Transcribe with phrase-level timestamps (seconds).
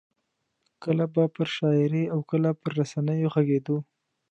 [0.83, 3.77] کله به پر شاعرۍ او کله پر رسنیو غږېدو.